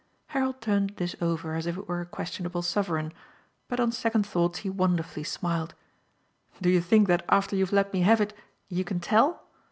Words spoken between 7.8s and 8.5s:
me have it